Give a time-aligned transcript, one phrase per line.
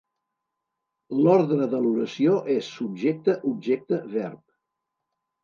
[1.17, 4.43] L'ordre de l'oració és Subjecte-Objecte-Verb.